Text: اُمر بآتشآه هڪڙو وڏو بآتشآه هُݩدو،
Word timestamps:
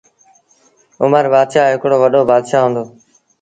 اُمر 1.01 1.25
بآتشآه 1.31 1.71
هڪڙو 1.73 1.97
وڏو 2.03 2.21
بآتشآه 2.29 2.63
هُݩدو، 2.65 2.83